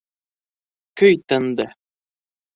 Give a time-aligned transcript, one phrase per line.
[1.03, 1.69] Көй тынды.